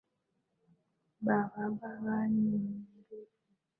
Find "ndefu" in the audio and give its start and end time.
2.99-3.51